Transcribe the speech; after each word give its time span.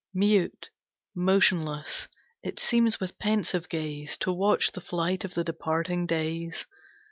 Mute, 0.15 0.71
motionless, 1.13 2.07
it 2.41 2.57
seems 2.57 2.99
with 2.99 3.19
pensive 3.19 3.69
gaze 3.69 4.17
To 4.17 4.33
watch 4.33 4.71
the 4.71 4.81
flight 4.81 5.23
of 5.23 5.35
the 5.35 5.43
departing 5.43 6.07
days. 6.07 6.65